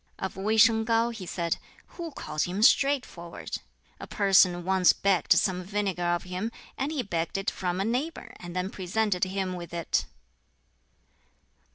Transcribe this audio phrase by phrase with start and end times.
[0.17, 1.57] Of Wei shang Kau he said,
[1.89, 3.57] "Who calls him straightforward?
[3.99, 8.33] A person once begged some vinegar of him, and he begged it from a neighbor,
[8.39, 10.07] and then presented him with it!"